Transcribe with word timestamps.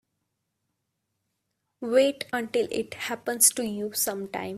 Wait 1.79 2.25
until 2.33 2.67
it 2.71 2.95
happens 2.95 3.51
to 3.51 3.63
you 3.63 3.93
sometime. 3.93 4.49